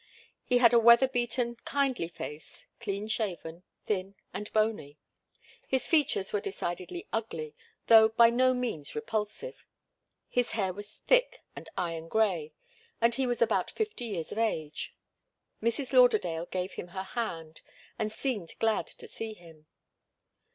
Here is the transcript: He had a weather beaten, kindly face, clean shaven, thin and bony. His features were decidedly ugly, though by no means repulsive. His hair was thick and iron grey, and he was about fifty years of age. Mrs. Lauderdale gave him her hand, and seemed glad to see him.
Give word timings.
He 0.43 0.57
had 0.57 0.73
a 0.73 0.79
weather 0.79 1.07
beaten, 1.07 1.57
kindly 1.57 2.07
face, 2.07 2.65
clean 2.79 3.07
shaven, 3.07 3.61
thin 3.85 4.15
and 4.33 4.51
bony. 4.51 4.97
His 5.67 5.87
features 5.87 6.33
were 6.33 6.41
decidedly 6.41 7.07
ugly, 7.13 7.53
though 7.85 8.09
by 8.09 8.31
no 8.31 8.55
means 8.55 8.95
repulsive. 8.95 9.63
His 10.27 10.53
hair 10.53 10.73
was 10.73 10.93
thick 11.05 11.43
and 11.55 11.69
iron 11.77 12.07
grey, 12.07 12.51
and 12.99 13.13
he 13.13 13.27
was 13.27 13.43
about 13.43 13.69
fifty 13.69 14.05
years 14.05 14.31
of 14.31 14.39
age. 14.39 14.95
Mrs. 15.61 15.93
Lauderdale 15.93 16.47
gave 16.47 16.73
him 16.73 16.87
her 16.87 17.03
hand, 17.03 17.61
and 17.99 18.11
seemed 18.11 18.57
glad 18.57 18.87
to 18.87 19.07
see 19.07 19.35
him. 19.35 19.67